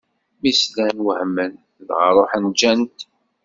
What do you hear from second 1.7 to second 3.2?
dɣa ṛuḥen ǧǧan-t.